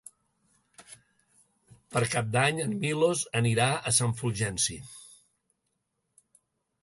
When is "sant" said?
3.99-4.17